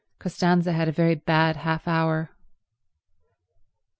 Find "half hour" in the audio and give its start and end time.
1.57-2.31